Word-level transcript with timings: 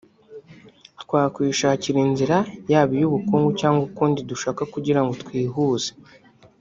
twakwishakira 1.01 1.97
inzira 2.07 2.37
yaba 2.71 2.91
iy’ubukungu 2.97 3.49
cyangwa 3.59 3.81
ukundi 3.89 4.19
dushaka 4.29 4.61
kugira 4.73 4.99
ngo 5.03 5.13
twihuze 5.21 5.89